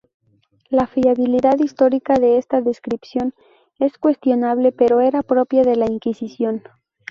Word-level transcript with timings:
La 0.71 0.87
fiabilidad 0.87 1.59
histórica 1.59 2.15
de 2.17 2.39
esta 2.39 2.59
descripción 2.59 3.35
es 3.77 3.99
cuestionable, 3.99 4.71
pero 4.71 4.99
era 4.99 5.21
propia 5.21 5.61
de 5.61 5.75
la 5.75 5.85
inquisición. 5.85 6.63